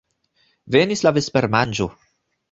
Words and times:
Venis 0.75 1.03
la 1.07 1.11
vespermanĝo. 1.17 1.87